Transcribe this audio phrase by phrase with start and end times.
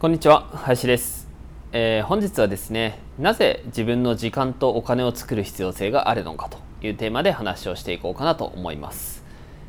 [0.00, 1.28] こんにちは林です、
[1.72, 9.22] えー、本日はですねなぜ自分の時間とお金を作る必要性があるのかというテーマで話をしていこうかなと思います、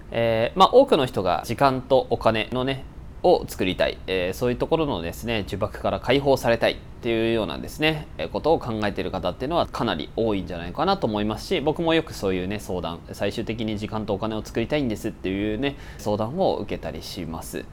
[0.10, 2.86] えー、まあ、多くの人が時間とお金のね
[3.24, 6.78] を作りたい、えー、そういうところのですね呪縛から解放されたい。
[7.02, 17.66] っていうようなですね、え、ことを考えてる方っていうのはかなり多いんじゃないかなと思いますし僕もよくそういうね相談最終的に時間とお金を作りたいんですっていうね相談を受けたりします。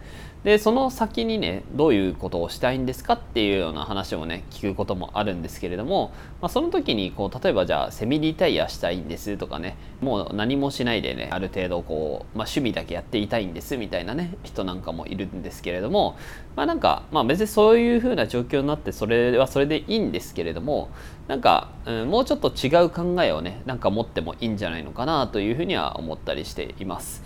[0.45, 16.17] でその先にねどういうことをしたいんですかっていうような話をね聞くこともあるんですけれども、まあ、その時にこう例えばじゃあセミリタイヤしたいんですとかねもう何もしないでねある程度こう、まあ、趣味だけやっていたいんですみたいなね人なんかもいるんですけれども
[16.55, 20.91] まあなんか、まあ、別にそういう風な状況になってそれはそれでいいんですけれども
[21.27, 27.23] なんか、うん、もうちょっと違う考えをねなんか持ってもいいんじゃないのかなというふうには思ったりしています。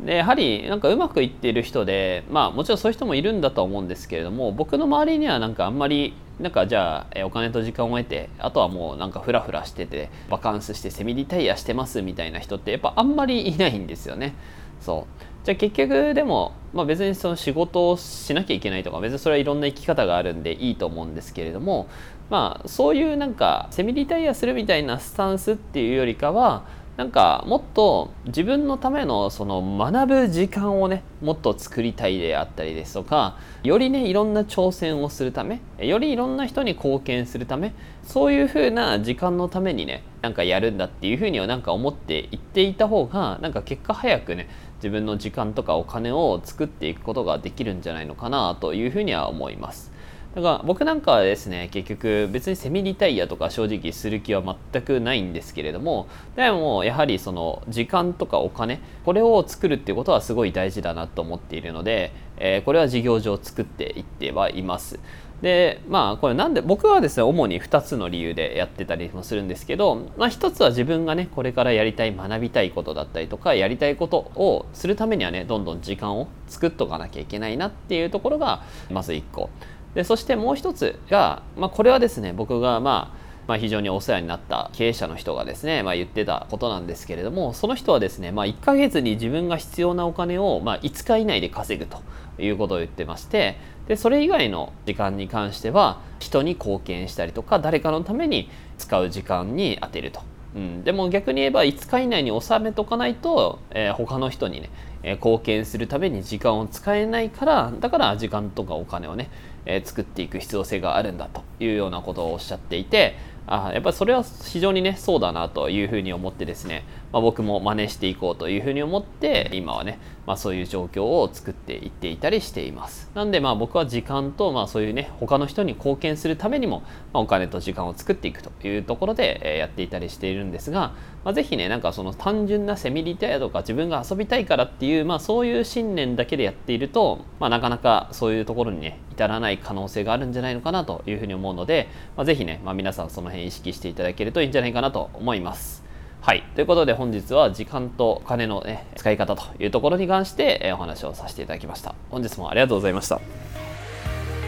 [0.00, 14.34] でやはりなんかうまくいっている人でまあもちろんそういう人もいるんだと思うんですけれども僕の周りにはなんかあんまりなんかじゃあお金と時間を得てあとはもうなんかフラフラしててバカンスしてセミリタイヤしてますみたいな人ってやっぱあんまりいないんですよね
[14.80, 15.16] そう。
[15.46, 21.86] じゃあ結局でも、まあ、別にその仕事をしなきゃいけないとか別にそれはいろんな生き方があるんでいいと思うんですけれども
[22.30, 49.95] まあそういうなんかセミリタイアするみたいなスタンスっていうよりかはなんかもっと自分のためのその学ぶ時間をねもっと作りたいであったりですとかよりねいろんな挑戦をするためよりいろんな人に貢献するためそういうふうな時間のためにねなんかやるんだっていうふうにはなんか思っていっていた方がなんか結果早くね自分の時間とかお金を作っていくことができるんじゃないのかなというふうには思います。
[50.36, 54.42] だから僕なんかはですね結局別にセミリタイヤとか正直する気は
[54.72, 65.00] 全くないんですけれどもでもやはりその時間とかお金これを作るっていうことはすごい大事だなと思っているので、えー、これは事業上作っていってはいます。
[65.40, 79.50] でまあこれなんで僕はですね主に2つの理由でやってたりもするんですけど、まあ、1つは自分がねこれからやりたい学びたいことだったりとかやりたいことをするためにはねどんどん時間を作っとかなきゃいけないなっていうところがまず1個。
[79.96, 92.02] でそしてもう一つが、まあ、これはですね僕がまあまあ、非常にお世話になった経営者の人がですね、まあ、言ってたことなんですけれどもその人はですね、まあ、1ヶ月に自分が必要なお金を、まあ、5日以内で稼ぐと
[92.42, 93.56] いうことを言ってまして
[93.86, 100.22] でそれ以外の時間に関しては人に貢献したりとか誰かのために使う時間に充てると。
[100.56, 104.70] うん、でも逆に言えば5日以内に収めとかないと、えー、他の人にね、
[105.02, 109.28] えー、貢献するために時間を使えないからだから時間とかお金をね、
[109.66, 113.16] え、作っていく必要性があるんだというようなことをおっしゃっていて
[113.48, 123.10] あやっぱりそれは非常にねそうだなというふうに思ってですね、まあ、僕も真似していこうというふうに思って今はね、まあ、そういう状況を作っていっていたりしています。
[123.14, 126.80] なんでまあ僕は時間とまあそういうね他の人に貢献するためにも、
[127.12, 130.94] まあ、お金と時間を作っていくというところでやっていたりしているんですが、
[131.24, 145.82] まあ、ぜひねなんかその単純なセミリタイアとか自分が遊びたいからっていう、まあ、そういう信念だけでやっていると、まあ、なかなかそういうところにね至らない可能性があるんじゃないのかなというふうに思うので、まあ、ぜひね、まあ、皆さんその辺意識していただけるといいんじゃないかなと思います。
[146.20, 146.42] はい。
[146.54, 151.94] ということで本日は時間とお金の、ね、使い方というところに関して、えお話をさせていただきました。
[152.10, 153.20] 本日もありがとうございました。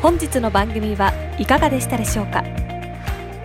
[0.03, 2.45] 本日の番組はいかがでしたでしょうか？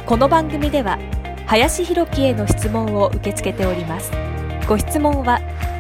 [0.06, 1.00] この番組では
[1.46, 4.12] 林弘樹への質問を受け付けております。
[4.68, 5.40] ご質問は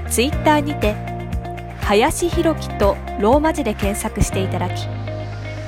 [0.09, 0.95] Twitter にて
[1.81, 4.87] 林弘樹とローマ字で検索していただき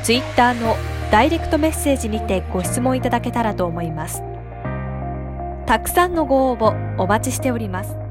[0.05, 0.75] Twitter の
[1.09, 4.21] ダイレクトメッセージにてご質問いただけたらと思います。
[5.65, 8.04] たくさんのご応募お待ちしております。